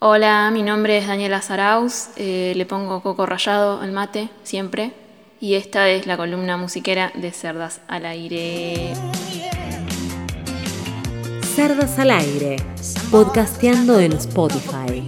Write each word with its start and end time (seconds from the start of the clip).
Hola, 0.00 0.52
mi 0.52 0.62
nombre 0.62 0.96
es 0.96 1.08
Daniela 1.08 1.42
Zaraus, 1.42 2.10
eh, 2.14 2.52
le 2.54 2.66
pongo 2.66 3.02
coco 3.02 3.26
rallado 3.26 3.80
al 3.80 3.90
mate 3.90 4.28
siempre 4.44 4.92
y 5.40 5.54
esta 5.54 5.88
es 5.88 6.06
la 6.06 6.16
columna 6.16 6.56
musiquera 6.56 7.10
de 7.16 7.32
Cerdas 7.32 7.80
al 7.88 8.06
Aire. 8.06 8.92
Cerdas 11.42 11.98
al 11.98 12.12
Aire, 12.12 12.58
podcasteando 13.10 13.98
en 13.98 14.12
Spotify. 14.12 15.04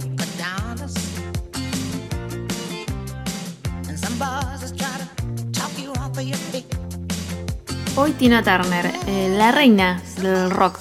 Hoy 7.95 8.11
Tina 8.11 8.43
Turner, 8.43 8.91
eh, 9.07 9.33
la 9.37 9.53
reina 9.53 10.01
del 10.21 10.51
rock 10.51 10.79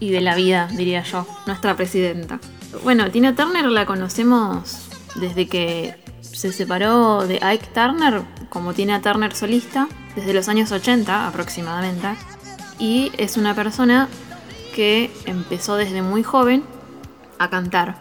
y 0.00 0.10
de 0.10 0.22
la 0.22 0.36
vida, 0.36 0.68
diría 0.72 1.02
yo, 1.02 1.26
nuestra 1.44 1.76
presidenta. 1.76 2.40
Bueno, 2.80 3.10
Tina 3.10 3.34
Turner 3.34 3.66
la 3.66 3.86
conocemos 3.86 4.88
desde 5.14 5.46
que 5.46 5.94
se 6.20 6.52
separó 6.52 7.26
de 7.26 7.38
Ike 7.42 7.68
Turner 7.74 8.22
como 8.48 8.72
Tina 8.72 9.02
Turner 9.02 9.34
solista, 9.34 9.88
desde 10.16 10.32
los 10.32 10.48
años 10.48 10.72
80 10.72 11.28
aproximadamente. 11.28 12.08
Y 12.78 13.12
es 13.18 13.36
una 13.36 13.54
persona 13.54 14.08
que 14.74 15.10
empezó 15.26 15.76
desde 15.76 16.02
muy 16.02 16.22
joven 16.22 16.64
a 17.38 17.50
cantar. 17.50 17.96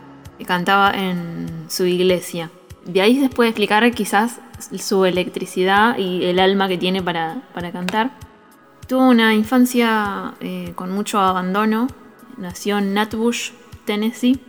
Cantaba 0.48 0.92
en 0.92 1.66
su 1.70 1.86
iglesia. 1.86 2.50
De 2.86 3.02
ahí 3.02 3.20
se 3.20 3.30
puede 3.30 3.52
explicar 3.52 3.90
quizás 3.92 4.40
su 4.80 5.06
electricidad 5.06 5.98
y 6.00 6.26
el 6.26 6.40
alma 6.40 6.67
que 6.67 6.80
tiene 6.80 7.03
para, 7.03 7.44
cantar. 7.72 8.12
Tuvo 8.88 9.08
una 9.08 9.36
infancia 9.36 10.34
eh, 10.40 10.73
con 10.76 10.92
mucho 10.92 11.20
abandono. 11.20 11.88
Nació 12.38 12.80
en 12.80 12.95
Natbush, 12.95 13.52
Tennessee, 13.86 14.40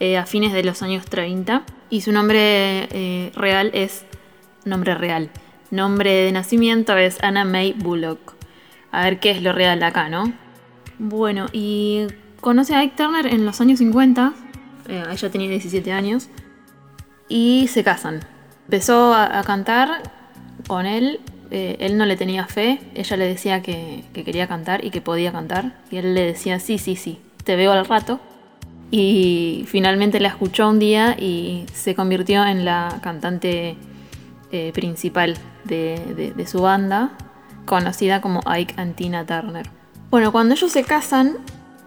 eh, 0.00 0.16
a 0.16 0.26
fines 0.26 0.52
de 0.52 0.64
los 0.64 0.82
años 0.82 1.04
30. 1.04 1.62
Y 1.90 2.00
su 2.00 2.12
nombre 2.12 2.88
eh, 2.90 3.32
real 3.36 3.70
es. 3.72 4.04
Nombre 4.64 4.94
real. 4.94 5.30
Nombre 5.70 6.12
de 6.12 6.32
nacimiento 6.32 6.96
es 6.96 7.22
Anna 7.22 7.44
May 7.44 7.72
Bullock. 7.72 8.34
A 8.90 9.04
ver 9.04 9.20
qué 9.20 9.30
es 9.30 9.42
lo 9.42 9.52
real 9.52 9.82
acá, 9.82 10.08
¿no? 10.08 10.32
Bueno, 10.98 11.46
y 11.52 12.06
conoce 12.40 12.74
a 12.74 12.80
Ike 12.80 12.96
Turner 12.96 13.26
en 13.26 13.46
los 13.46 13.60
años 13.60 13.78
50. 13.78 14.32
ella 14.88 15.30
tenía 15.30 15.48
17 15.48 15.92
años. 15.92 16.28
Y 17.28 17.68
se 17.68 17.84
casan. 17.84 18.20
Empezó 18.70 19.14
a, 19.14 19.42
cantar 19.42 20.02
con 20.68 20.86
él. 20.86 21.18
Eh, 21.50 21.76
él 21.80 21.98
no 21.98 22.06
le 22.06 22.16
tenía 22.16 22.46
fe. 22.46 22.80
Ella 22.94 23.16
le 23.16 23.26
decía 23.26 23.62
que, 23.62 24.04
quería 24.12 24.46
cantar 24.46 24.84
y 24.84 24.90
que 24.90 25.00
podía 25.00 25.32
cantar. 25.32 25.80
Y 25.90 25.96
él 25.96 26.14
le 26.14 26.24
decía, 26.24 26.60
sí, 26.60 26.78
sí, 26.78 26.94
sí, 26.94 27.20
te 27.42 27.56
veo 27.56 27.72
al 27.72 27.84
rato. 27.84 28.20
Y 28.90 29.64
finalmente 29.68 30.18
la 30.20 30.28
escuchó 30.28 30.68
un 30.68 30.78
día 30.78 31.16
y 31.18 31.64
se 31.72 31.94
convirtió 31.94 32.44
en 32.44 32.64
la 32.64 32.98
cantante 33.02 33.76
eh, 34.50 34.72
principal 34.74 35.36
de, 35.64 36.32
de, 36.36 36.46
su 36.46 36.60
banda, 36.62 37.12
conocida 37.66 38.20
como 38.20 38.40
Ike 38.46 38.74
and 38.76 38.96
Tina 38.96 39.24
Turner. 39.24 39.68
Bueno, 40.10 40.32
cuando 40.32 40.54
ellos 40.54 40.72
se 40.72 40.82
casan, 40.82 41.36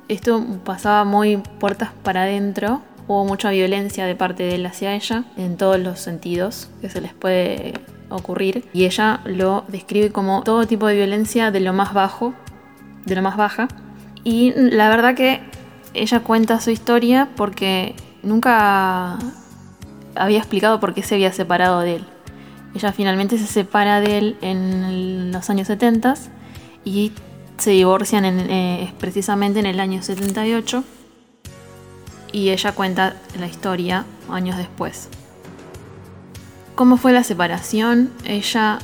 esto 0.07 0.45
pasaba 0.63 1.03
muy 1.03 1.37
puertas 1.59 1.89
para 2.03 2.23
adentro 2.23 2.81
Hubo 3.07 3.25
mucha 3.25 3.49
violencia 3.49 4.05
de 4.05 4.15
parte 4.15 4.43
de 4.43 4.55
él 4.55 4.65
hacia 4.65 4.95
ella, 4.95 5.25
en 5.35 5.57
todos 5.57 5.77
los 5.77 5.99
sentidos 5.99 6.69
que 6.79 6.89
se 6.89 7.01
les 7.01 7.13
puede 7.13 7.73
ocurrir. 8.09 8.65
Y 8.71 8.85
ella 8.85 9.19
lo 9.25 9.65
describe 9.67 10.11
como 10.11 10.43
todo 10.43 10.65
tipo 10.65 10.87
de 10.87 10.95
violencia 10.95 11.51
de 11.51 11.59
lo 11.59 11.73
más 11.73 11.93
bajo, 11.93 12.33
de 13.05 13.15
lo 13.15 13.21
más 13.21 13.35
baja. 13.35 13.67
Y 14.23 14.53
la 14.55 14.87
verdad 14.87 15.15
que 15.15 15.41
ella 15.93 16.21
cuenta 16.21 16.59
su 16.59 16.71
historia 16.71 17.29
porque 17.35 17.95
nunca 18.21 19.17
había 20.15 20.39
explicado 20.39 20.79
por 20.79 20.93
qué 20.93 21.03
se 21.03 21.15
había 21.15 21.31
separado 21.33 21.81
de 21.81 21.97
él. 21.97 22.05
Ella 22.75 22.91
finalmente 22.91 23.37
se 23.37 23.47
separa 23.47 23.99
de 23.99 24.17
él 24.17 24.37
en 24.41 25.31
los 25.31 25.49
años 25.49 25.67
70 25.67 26.15
y 26.83 27.11
se 27.57 27.71
divorcian 27.71 28.25
eh, 28.25 28.93
precisamente 28.99 29.59
en 29.59 29.67
el 29.67 29.79
año 29.79 30.01
78 30.01 30.83
y 32.31 32.49
ella 32.49 32.71
cuenta 32.73 33.15
la 33.39 33.47
historia 33.47 34.05
años 34.29 34.57
después. 34.57 35.09
¿Cómo 36.75 36.97
fue 36.97 37.13
la 37.13 37.23
separación? 37.23 38.11
Ella, 38.25 38.79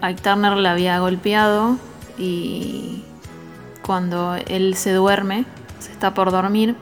Ike 0.00 0.22
Turner 0.22 0.56
la 0.56 0.72
había 0.72 0.98
golpeado 0.98 1.76
y 2.16 3.04
cuando 3.82 4.34
él 4.34 4.74
se 4.74 4.92
duerme, 4.92 5.44
se 5.78 5.92
está 5.92 6.14
por 6.14 6.30
dormir, 6.30 6.76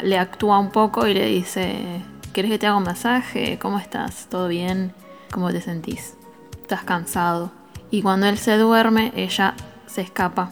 le 0.00 0.18
actúa 0.18 0.58
un 0.58 0.70
poco 0.70 1.06
y 1.06 1.14
le 1.14 1.26
dice, 1.26 2.02
¿quieres 2.32 2.50
que 2.52 2.58
te 2.58 2.66
haga 2.66 2.76
un 2.76 2.84
masaje? 2.84 3.58
¿Cómo 3.58 3.78
estás? 3.78 4.26
¿Todo 4.28 4.48
bien? 4.48 4.92
¿Cómo 5.30 5.50
te 5.50 5.60
sentís? 5.60 6.14
¿Estás 6.60 6.84
cansado? 6.84 7.52
Y 7.90 8.02
cuando 8.02 8.26
él 8.26 8.38
se 8.38 8.56
duerme, 8.56 9.12
ella 9.14 9.54
se 9.86 10.02
escapa 10.02 10.50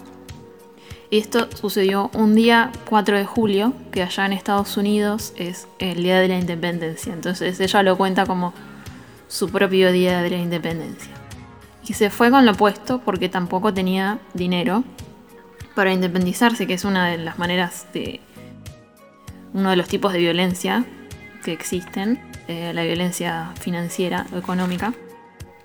esto 1.12 1.46
sucedió 1.54 2.10
un 2.14 2.34
día 2.34 2.72
4 2.88 3.18
de 3.18 3.26
julio, 3.26 3.74
que 3.90 4.02
allá 4.02 4.24
en 4.24 4.32
Estados 4.32 4.78
Unidos 4.78 5.34
es 5.36 5.68
el 5.78 6.02
Día 6.02 6.18
de 6.18 6.28
la 6.28 6.38
Independencia. 6.38 7.12
Entonces 7.12 7.60
ella 7.60 7.82
lo 7.82 7.98
cuenta 7.98 8.24
como 8.24 8.54
su 9.28 9.50
propio 9.50 9.92
Día 9.92 10.22
de 10.22 10.30
la 10.30 10.38
Independencia. 10.38 11.12
Y 11.86 11.92
se 11.92 12.08
fue 12.08 12.30
con 12.30 12.46
lo 12.46 12.52
opuesto 12.52 13.02
porque 13.04 13.28
tampoco 13.28 13.74
tenía 13.74 14.20
dinero 14.32 14.84
para 15.74 15.92
independizarse, 15.92 16.66
que 16.66 16.74
es 16.74 16.84
una 16.84 17.08
de 17.08 17.18
las 17.18 17.38
maneras 17.38 17.86
de... 17.92 18.20
uno 19.54 19.70
de 19.70 19.76
los 19.76 19.88
tipos 19.88 20.12
de 20.12 20.18
violencia 20.18 20.84
que 21.44 21.52
existen, 21.52 22.20
eh, 22.48 22.72
la 22.74 22.82
violencia 22.82 23.52
financiera 23.60 24.26
o 24.32 24.38
económica. 24.38 24.94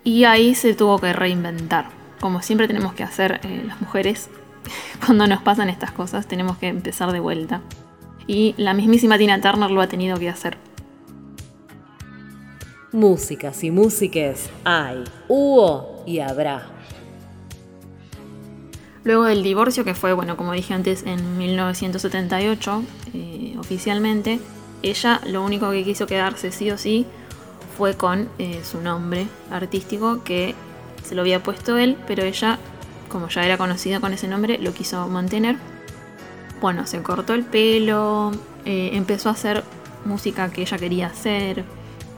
Y 0.03 0.23
ahí 0.23 0.55
se 0.55 0.73
tuvo 0.73 0.99
que 0.99 1.13
reinventar, 1.13 1.89
como 2.19 2.41
siempre 2.41 2.67
tenemos 2.67 2.93
que 2.93 3.03
hacer 3.03 3.41
eh, 3.43 3.63
las 3.65 3.81
mujeres 3.81 4.29
cuando 5.05 5.27
nos 5.27 5.41
pasan 5.41 5.69
estas 5.69 5.91
cosas 5.91 6.27
tenemos 6.27 6.57
que 6.57 6.67
empezar 6.67 7.11
de 7.11 7.19
vuelta. 7.19 7.61
Y 8.25 8.55
la 8.57 8.73
mismísima 8.73 9.17
Tina 9.17 9.39
Turner 9.39 9.71
lo 9.71 9.81
ha 9.81 9.87
tenido 9.87 10.17
que 10.17 10.29
hacer. 10.29 10.57
Músicas 12.91 13.63
y 13.63 13.71
músiques 13.71 14.49
hay, 14.63 15.03
hubo 15.27 16.03
y 16.05 16.19
habrá. 16.19 16.76
Luego 19.07 19.23
del 19.23 19.41
divorcio, 19.41 19.85
que 19.85 19.93
fue, 19.93 20.11
bueno, 20.11 20.35
como 20.35 20.51
dije 20.51 20.73
antes, 20.73 21.03
en 21.03 21.37
1978, 21.37 22.83
eh, 23.13 23.55
oficialmente, 23.57 24.41
ella 24.83 25.21
lo 25.25 25.45
único 25.45 25.71
que 25.71 25.85
quiso 25.85 26.07
quedarse 26.07 26.51
sí 26.51 26.71
o 26.71 26.77
sí 26.77 27.05
fue 27.77 27.93
con 27.93 28.27
eh, 28.37 28.59
su 28.69 28.81
nombre 28.81 29.27
artístico, 29.49 30.25
que 30.25 30.55
se 31.05 31.15
lo 31.15 31.21
había 31.21 31.41
puesto 31.41 31.77
él, 31.77 31.95
pero 32.05 32.23
ella 32.23 32.59
como 33.07 33.29
ya 33.29 33.45
era 33.45 33.57
conocida 33.57 34.01
con 34.01 34.11
ese 34.11 34.27
nombre, 34.27 34.57
lo 34.57 34.73
quiso 34.73 35.07
mantener. 35.07 35.55
Bueno, 36.59 36.85
se 36.85 37.01
cortó 37.01 37.33
el 37.33 37.45
pelo, 37.45 38.33
eh, 38.65 38.89
empezó 38.91 39.29
a 39.29 39.31
hacer 39.31 39.63
música 40.03 40.51
que 40.51 40.63
ella 40.63 40.77
quería 40.77 41.07
hacer. 41.07 41.63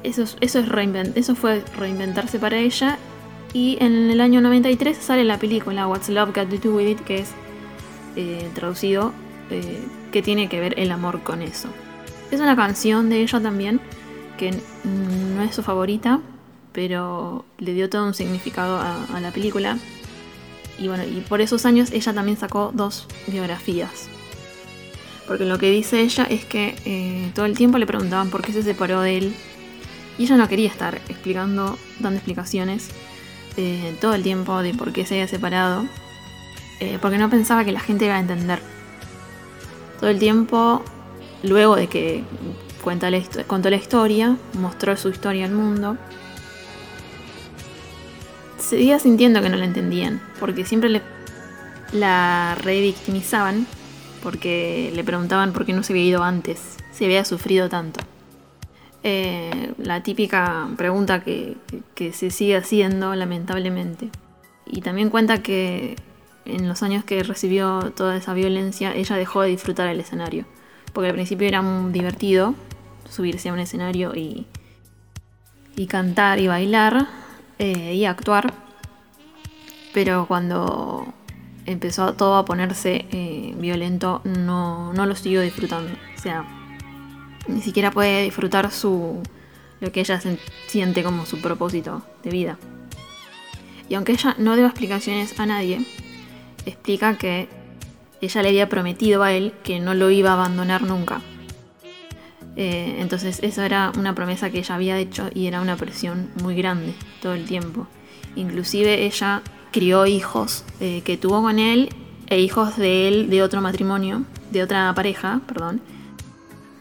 Eso, 0.02 0.24
eso, 0.42 1.36
fue 1.36 1.64
reinventarse 1.78 2.40
para 2.40 2.58
ella. 2.58 2.98
Y 3.54 3.78
en 3.82 4.12
el 4.12 4.22
año 4.22 4.42
93 4.42 4.98
sale 4.98 5.24
la 5.24 5.40
película 5.40 5.88
What's 5.88 6.10
Love 6.10 6.34
Got 6.36 6.50
to 6.50 6.58
Do 6.58 6.76
With 6.76 6.88
It, 6.88 7.00
que 7.02 7.20
es 7.20 7.32
eh, 8.16 8.48
traducido, 8.54 9.12
eh, 9.50 9.84
que 10.12 10.22
tiene 10.22 10.50
que 10.50 10.60
ver 10.60 10.80
el 10.80 10.92
amor 10.92 11.24
con 11.24 11.42
eso. 11.42 11.70
Es 12.32 12.40
una 12.40 12.56
canción 12.56 13.10
de 13.10 13.22
ella 13.22 13.42
también, 13.42 13.82
que 14.38 14.52
no 14.84 15.42
es 15.42 15.56
su 15.56 15.64
favorita, 15.64 16.22
pero 16.74 17.46
le 17.58 17.74
dio 17.74 17.90
todo 17.90 18.06
un 18.06 18.14
significado 18.14 18.80
a 18.80 19.20
la 19.20 19.32
película 19.32 19.78
y 20.80 20.88
bueno, 20.88 21.04
y 21.04 21.22
por 21.22 21.42
esos 21.42 21.66
años 21.66 21.92
ella 21.92 22.14
también 22.14 22.38
sacó 22.38 22.72
dos 22.74 23.06
biografías. 23.28 24.08
Porque 25.28 25.46
lo 25.46 25.60
que 25.60 25.70
dice 25.70 26.02
ella 26.02 26.24
es 26.24 26.46
que 26.46 26.76
eh, 26.86 27.32
todo 27.36 27.46
el 27.46 27.56
tiempo 27.56 27.78
le 27.78 27.86
preguntaban 27.86 28.30
por 28.30 28.42
qué 28.42 28.54
se 28.54 28.64
separó 28.64 29.02
de 29.02 29.18
él. 29.18 29.36
Y 30.18 30.24
ella 30.24 30.38
no 30.38 30.48
quería 30.48 30.70
estar 30.70 30.96
explicando, 31.08 31.78
dando 32.00 32.18
explicaciones 32.18 32.90
eh, 33.60 33.94
todo 34.00 34.14
el 34.14 34.24
tiempo 34.24 34.62
de 34.62 34.74
por 34.74 34.94
qué 34.94 35.06
se 35.06 35.16
había 35.16 35.28
separado. 35.28 35.86
Eh, 36.80 36.98
porque 37.02 37.18
no 37.18 37.30
pensaba 37.30 37.66
que 37.66 37.74
la 37.74 37.82
gente 37.82 38.06
iba 38.06 38.16
a 38.16 38.20
entender. 38.20 38.62
Todo 40.00 40.10
el 40.10 40.18
tiempo, 40.18 40.82
luego 41.44 41.76
de 41.76 41.88
que 41.88 42.24
cuenta 42.82 43.12
la 43.12 43.22
contó 43.48 43.70
la 43.70 43.76
historia, 43.76 44.38
mostró 44.54 44.96
su 44.96 45.10
historia 45.10 45.46
al 45.46 45.52
mundo, 45.52 45.98
seguía 48.58 48.98
sintiendo 48.98 49.42
que 49.42 49.50
no 49.50 49.58
la 49.58 49.66
entendían, 49.66 50.22
porque 50.40 50.64
siempre 50.64 51.02
la 51.92 52.56
revictimizaban, 52.62 53.68
porque 54.24 54.92
le 54.96 55.04
preguntaban 55.04 55.52
por 55.52 55.66
qué 55.66 55.74
no 55.74 55.84
se 55.84 55.92
había 55.92 56.06
ido 56.06 56.24
antes, 56.24 56.78
si 56.94 57.04
había 57.04 57.26
sufrido 57.26 57.68
tanto. 57.68 58.00
Eh, 59.04 59.74
la 59.78 60.04
típica 60.04 60.68
pregunta 60.78 61.24
que, 61.24 61.58
se 62.12 62.32
sigue 62.32 62.58
haciendo, 62.58 63.16
lamentablemente. 63.16 64.10
Y 64.66 64.82
también 64.82 65.10
cuenta 65.10 65.42
que 65.42 65.96
en 66.46 66.68
los 66.68 66.84
años 66.84 67.04
que 67.04 67.24
recibió 67.24 67.92
toda 67.96 68.18
esa 68.18 68.34
violencia, 68.34 68.94
ella 68.94 69.16
dejó 69.16 69.42
de 69.42 69.50
disfrutar 69.50 69.88
el 69.88 70.00
escenario. 70.00 70.46
porque 70.94 71.10
al 71.10 71.14
principio 71.14 71.48
era 71.48 71.62
muy 71.62 71.92
divertido 71.94 72.56
subirse 73.10 73.50
a 73.50 73.54
un 73.54 73.60
escenario 73.60 74.16
y, 74.16 74.48
y 75.76 75.88
cantar 75.88 76.40
y 76.40 76.48
bailar 76.48 77.08
eh, 77.58 77.94
y 77.94 78.06
actuar, 78.06 78.54
pero 79.94 80.26
cuando 80.28 81.14
empezó 81.66 82.14
todo 82.14 82.38
a 82.38 82.46
ponerse 82.46 83.06
eh, 83.12 83.54
violento 83.58 84.22
no, 84.24 84.94
no 84.94 85.06
lo 85.06 85.16
siguió 85.16 85.42
disfrutando. 85.42 85.92
O 86.18 86.22
sea, 86.22 86.46
ni 87.48 87.62
siquiera 87.62 87.92
puede 87.92 88.24
disfrutar 88.24 88.72
su 88.72 89.22
lo 89.80 89.92
que 89.92 90.02
ella 90.02 90.22
siente 90.68 91.04
como 91.04 91.26
su 91.26 91.42
propósito 91.42 92.02
de 92.24 92.32
vida. 92.32 92.58
Y 93.88 93.96
aunque 93.96 94.12
ella 94.12 94.36
no 94.38 94.56
dio 94.56 94.66
explicaciones 94.66 95.40
a 95.40 95.46
nadie, 95.46 95.86
explica 96.66 97.18
que 97.18 97.48
ella 98.22 98.42
le 98.44 98.50
había 98.50 98.70
prometido 98.70 99.24
a 99.24 99.32
él 99.32 99.54
que 99.64 99.80
no 99.80 99.94
lo 99.94 100.12
iba 100.12 100.32
a 100.32 100.34
abandonar 100.34 100.84
nunca. 100.84 101.22
Eh, 102.56 102.98
entonces 103.00 103.40
eso 103.42 103.62
era 103.62 103.92
una 103.98 104.14
promesa 104.14 104.50
que 104.50 104.60
ella 104.60 104.76
había 104.76 104.98
hecho 105.00 105.30
y 105.34 105.48
era 105.48 105.62
una 105.62 105.78
presión 105.78 106.30
muy 106.44 106.56
grande 106.56 106.94
todo 107.22 107.34
el 107.34 107.46
tiempo. 107.46 107.88
Inclusive 108.36 109.06
ella 109.06 109.42
crió 109.72 110.06
hijos 110.06 110.66
eh, 110.80 111.02
que 111.06 111.18
tuvo 111.18 111.42
con 111.42 111.58
él 111.58 111.90
e 112.28 112.40
hijos 112.40 112.76
de 112.78 113.08
él 113.08 113.30
de 113.30 113.42
otro 113.42 113.62
matrimonio, 113.62 114.24
de 114.52 114.64
otra 114.64 114.94
pareja, 114.94 115.42
perdón, 115.48 115.82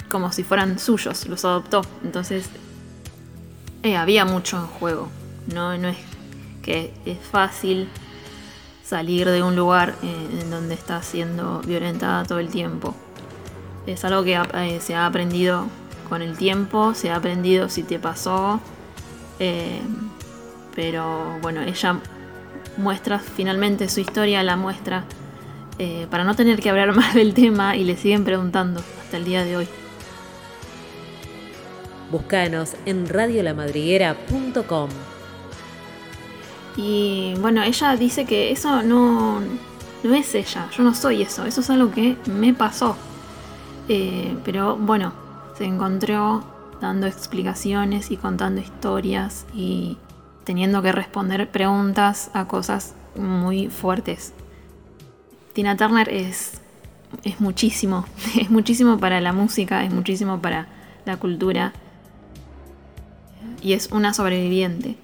como 0.09 0.33
si 0.33 0.43
fueran 0.43 0.79
suyos, 0.79 1.27
los 1.27 1.45
adoptó. 1.45 1.83
Entonces 2.03 2.49
eh, 3.83 3.97
había 3.97 4.25
mucho 4.25 4.57
en 4.59 4.67
juego. 4.67 5.09
No, 5.53 5.77
no 5.79 5.89
es 5.89 5.97
que 6.63 6.93
es 7.07 7.19
fácil 7.19 7.89
salir 8.85 9.29
de 9.29 9.43
un 9.43 9.55
lugar 9.55 9.95
eh, 10.03 10.41
en 10.41 10.51
donde 10.51 10.75
está 10.75 11.03
siendo 11.03 11.61
violentada 11.61 12.25
todo 12.25 12.39
el 12.39 12.49
tiempo. 12.49 12.95
Es 13.87 14.05
algo 14.05 14.25
que 14.25 14.41
eh, 14.55 14.81
se 14.81 14.95
ha 14.95 15.07
aprendido 15.07 15.67
con 16.09 16.23
el 16.23 16.37
tiempo, 16.37 16.95
se 16.95 17.11
ha 17.11 17.17
aprendido 17.17 17.69
si 17.69 17.83
te 17.83 17.99
pasó. 17.99 18.61
pero 20.75 21.39
bueno, 21.43 21.63
ella 21.63 22.01
muestra 22.77 23.19
finalmente 23.19 23.89
su 23.89 24.01
historia, 24.01 24.43
la 24.43 24.57
muestra 24.57 25.05
para 26.11 26.25
no 26.25 26.35
tener 26.35 26.61
que 26.61 26.71
hablar 26.71 26.95
más 26.97 27.15
del 27.15 27.35
tema 27.35 27.77
y 27.77 27.85
le 27.85 27.97
siguen 27.97 28.25
preguntando 28.25 28.83
hasta 29.01 29.17
el 29.17 29.25
día 29.25 29.45
de 29.45 29.57
hoy. 29.57 29.69
Búscanos 32.11 32.75
en 32.87 33.09
radiolamadriguera.com. 33.09 34.89
Y 36.77 37.35
bueno, 37.41 37.63
ella 37.63 37.97
dice 37.97 38.25
que 38.25 38.53
eso 38.53 38.83
no, 38.83 39.41
no 39.41 40.15
es 40.15 40.35
ella, 40.35 40.69
yo 40.77 40.85
no 40.85 40.95
soy 40.95 41.23
eso, 41.23 41.45
eso 41.45 41.61
es 41.61 41.71
algo 41.71 41.91
que 41.91 42.17
me 42.27 42.55
pasó. 42.55 42.97
Eh, 43.89 44.37
pero 44.45 44.77
bueno, 44.77 45.13
se 45.57 45.65
encontró 45.65 46.45
dando 46.81 47.07
explicaciones 47.07 48.11
y 48.11 48.17
contando 48.17 48.61
historias 48.61 49.45
y 49.53 49.99
teniendo 50.45 50.81
que 50.83 50.93
responder 50.93 51.51
preguntas 51.51 52.31
a 52.33 52.47
cosas 52.47 52.95
muy 53.17 53.69
fuertes. 53.69 54.33
Tina 55.53 55.77
Turner 55.77 56.09
es, 56.09 56.61
es 57.25 57.41
muchísimo, 57.41 58.07
es 58.41 58.51
muchísimo 58.51 58.99
para 58.99 59.21
la 59.21 59.33
música, 59.33 59.85
es 59.85 59.93
muchísimo 59.93 60.41
para 60.41 60.69
la 61.05 61.17
cultura 61.17 61.73
y 63.63 63.73
es 63.73 63.91
una 63.93 64.15
sobreviviente. 64.15 64.97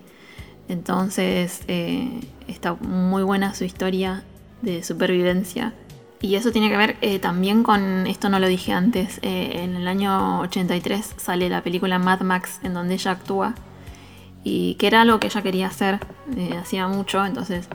Entonces 0.69 1.63
eh, 1.69 2.21
está 2.49 2.75
muy 2.75 3.23
buena 3.23 3.55
su 3.55 3.65
historia 3.65 4.25
de 4.63 4.83
supervivencia. 4.83 5.75
Y 6.21 6.37
eso 6.37 6.53
tiene 6.53 6.71
que 6.71 6.77
ver 6.77 6.97
eh, 7.03 7.19
también 7.19 7.63
con, 7.63 8.07
esto 8.07 8.31
no 8.31 8.39
lo 8.39 8.49
dije 8.49 8.73
antes, 8.73 9.19
eh, 9.21 9.61
en 9.63 9.77
el 9.77 9.87
año 9.87 10.41
83 10.41 11.17
sale 11.19 11.51
la 11.51 11.63
película 11.63 11.99
Mad 11.99 12.21
Max 12.21 12.61
en 12.63 12.73
donde 12.73 12.95
ella 12.95 13.11
actúa 13.11 13.55
y 14.43 14.75
que 14.77 14.87
era 14.87 15.05
lo 15.05 15.21
que 15.21 15.27
ella 15.27 15.43
quería 15.43 15.67
hacer, 15.67 16.01
hacía 16.59 16.89
mucho, 16.89 17.25
entonces 17.25 17.69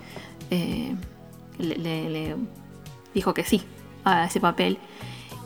le 1.59 2.35
dijo 3.13 3.33
que 3.35 3.43
sí 3.43 3.61
a 4.03 4.25
ese 4.25 4.39
papel. 4.39 4.77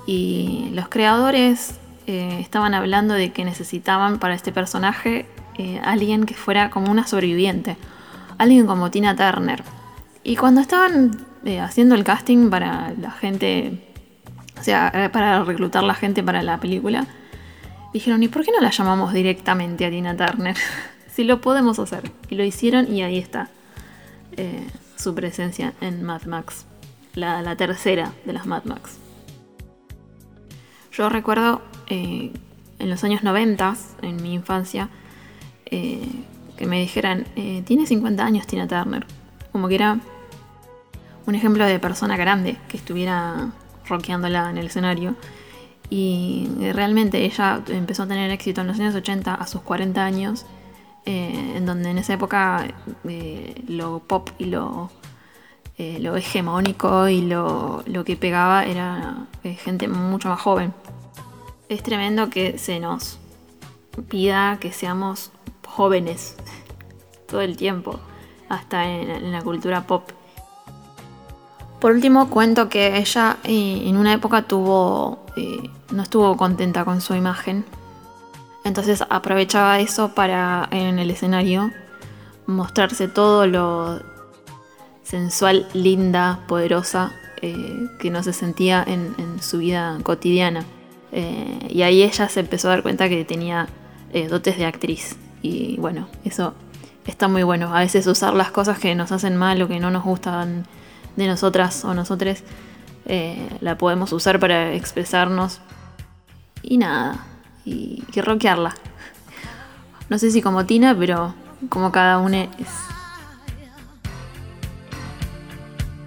Y 0.05 0.69
los 0.73 0.89
creadores 0.89 1.79
eh, 2.05 2.39
estaban 2.41 2.73
hablando 2.73 3.13
de 3.13 3.31
que 3.31 3.45
necesitaban 3.45 4.19
para 4.19 4.33
este 4.33 4.51
personaje 4.51 5.25
eh, 5.57 5.79
alguien 5.83 6.25
que 6.25 6.33
fuera 6.33 6.69
como 6.69 6.91
una 6.91 7.07
sobreviviente, 7.07 7.77
alguien 8.37 8.67
como 8.67 8.91
Tina 8.91 9.15
Turner. 9.15 9.63
Y 10.23 10.35
cuando 10.35 10.61
estaban 10.61 11.25
eh, 11.45 11.59
haciendo 11.59 11.95
el 11.95 12.03
casting 12.03 12.49
para 12.49 12.93
la 12.99 13.11
gente, 13.11 13.87
o 14.59 14.63
sea, 14.63 15.09
para 15.13 15.43
reclutar 15.43 15.83
la 15.83 15.95
gente 15.95 16.23
para 16.23 16.43
la 16.43 16.59
película, 16.59 17.05
dijeron, 17.93 18.21
¿y 18.23 18.27
por 18.27 18.43
qué 18.43 18.51
no 18.51 18.61
la 18.61 18.71
llamamos 18.71 19.13
directamente 19.13 19.85
a 19.85 19.89
Tina 19.89 20.15
Turner? 20.17 20.57
si 21.13 21.23
lo 21.23 21.39
podemos 21.39 21.79
hacer. 21.79 22.11
Y 22.29 22.35
lo 22.35 22.43
hicieron 22.43 22.91
y 22.91 23.03
ahí 23.03 23.17
está 23.17 23.49
su 24.95 25.13
presencia 25.13 25.73
en 25.79 26.01
Mad 26.01 26.23
Max, 26.23 26.65
la 27.13 27.55
tercera 27.55 28.11
de 28.25 28.33
las 28.33 28.47
Mad 28.47 28.63
Max. 28.63 28.97
Yo 30.91 31.09
recuerdo 31.09 31.61
eh, 31.93 32.31
en 32.79 32.89
los 32.89 33.03
años 33.03 33.21
90, 33.21 33.75
en 34.01 34.15
mi 34.23 34.33
infancia, 34.33 34.89
eh, 35.67 36.01
que 36.57 36.65
me 36.65 36.79
dijeran, 36.79 37.27
eh, 37.35 37.61
tiene 37.67 37.85
50 37.85 38.25
años 38.25 38.47
Tina 38.47 38.67
Turner. 38.67 39.05
Como 39.51 39.67
que 39.67 39.75
era 39.75 39.99
un 41.27 41.35
ejemplo 41.35 41.65
de 41.65 41.77
persona 41.77 42.17
grande 42.17 42.57
que 42.67 42.77
estuviera 42.77 43.51
rockeándola 43.87 44.49
en 44.49 44.57
el 44.57 44.65
escenario. 44.65 45.15
Y 45.91 46.49
realmente 46.73 47.23
ella 47.25 47.61
empezó 47.67 48.03
a 48.03 48.07
tener 48.07 48.31
éxito 48.31 48.61
en 48.61 48.67
los 48.67 48.79
años 48.79 48.95
80 48.95 49.35
a 49.35 49.45
sus 49.45 49.61
40 49.61 50.03
años, 50.03 50.47
en 51.05 51.65
donde 51.67 51.91
en 51.91 51.99
esa 51.99 52.13
época 52.13 52.65
lo 53.67 53.99
pop 53.99 54.31
y 54.39 54.45
lo, 54.45 54.89
lo 55.77 56.17
hegemónico 56.17 57.07
y 57.07 57.21
lo, 57.21 57.83
lo, 57.85 58.03
que 58.03 58.15
pegaba 58.15 58.65
era 58.65 59.27
gente 59.43 59.87
mucho 59.87 60.29
más 60.29 60.41
joven 60.41 60.73
es 61.69 61.83
tremendo 61.83 62.29
que 62.29 62.57
se 62.57 62.79
nos 62.79 63.19
pida 64.09 64.57
que 64.59 64.71
seamos 64.71 65.31
jóvenes 65.67 66.35
todo 67.27 67.41
el 67.41 67.57
tiempo, 67.57 67.99
hasta 68.49 68.85
en, 68.89 69.31
la 69.31 69.41
cultura 69.41 69.87
pop. 69.87 70.09
Por 71.79 71.91
último, 71.91 72.29
cuento 72.29 72.69
que 72.69 72.97
ella 72.97 73.37
eh, 73.43 73.83
en 73.85 73.97
una 73.97 74.13
época 74.13 74.45
eh, 75.35 75.69
no 75.91 76.03
estuvo 76.03 76.37
contenta 76.37 76.85
con 76.85 77.01
su 77.01 77.15
imagen, 77.15 77.65
entonces 78.63 79.03
aprovechaba 79.09 79.79
eso 79.79 80.15
para 80.15 80.69
en 80.71 80.97
el 80.99 81.11
escenario 81.11 81.71
mostrarse 82.45 83.09
todo 83.09 83.47
lo 83.47 84.01
sensual, 85.03 85.67
linda, 85.73 86.39
poderosa 86.47 87.11
eh, 87.41 87.87
que 87.99 88.09
no 88.09 88.23
se 88.23 88.31
sentía 88.31 88.83
en 88.87 89.41
su 89.41 89.57
vida 89.57 89.97
cotidiana. 90.03 90.65
Eh, 91.13 91.67
y 91.69 91.83
ahí 91.83 92.01
ella 92.01 92.27
se 92.27 92.39
empezó 92.39 92.67
a 92.67 92.71
dar 92.71 92.81
cuenta 92.81 93.07
que 93.07 93.23
tenía 93.23 93.67
eh, 94.11 94.27
dotes 94.27 94.57
de 94.57 94.65
actriz. 94.65 95.15
Y 95.41 95.77
bueno, 95.77 96.07
eso 96.25 96.55
está 97.05 97.27
muy 97.27 97.43
bueno. 97.43 97.73
A 97.73 97.79
veces 97.79 98.07
usar 98.07 98.33
las 98.33 98.51
cosas 98.51 98.79
que 98.79 98.95
nos 98.95 99.11
hacen 99.11 99.37
mal 99.37 99.61
o 99.61 99.67
que 99.67 99.79
no 99.79 99.91
nos 99.91 100.03
gustan 100.03 100.65
de 101.15 101.27
nosotras 101.27 101.85
o 101.85 101.93
nosotros, 101.93 102.39
eh, 103.05 103.47
la 103.61 103.77
podemos 103.77 104.11
usar 104.11 104.39
para 104.39 104.73
expresarnos. 104.73 105.61
Y 106.63 106.77
nada, 106.77 107.23
y, 107.63 108.03
y 108.11 108.21
rockearla. 108.21 108.73
No 110.09 110.17
sé 110.17 110.31
si 110.31 110.41
como 110.41 110.65
Tina, 110.65 110.95
pero 110.97 111.35
como 111.69 111.91
cada 111.91 112.17
una 112.17 112.43
es. 112.43 112.69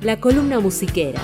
La 0.01 0.19
columna 0.19 0.61
musiquera 0.61 1.21